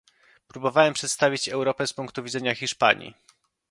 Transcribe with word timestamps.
Próbowałem 0.47 0.93
przedstawić 0.93 1.49
Europę 1.49 1.87
z 1.87 1.93
punktu 1.93 2.23
widzenia 2.23 2.55
Hiszpanii 2.55 3.15